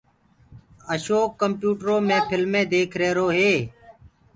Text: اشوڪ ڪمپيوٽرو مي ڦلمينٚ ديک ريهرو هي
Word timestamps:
اشوڪ 0.93 1.29
ڪمپيوٽرو 1.41 1.95
مي 2.07 2.17
ڦلمينٚ 2.29 2.69
ديک 2.71 2.89
ريهرو 3.01 3.27
هي 3.37 3.53